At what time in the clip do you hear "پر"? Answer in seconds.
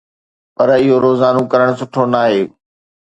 0.55-0.69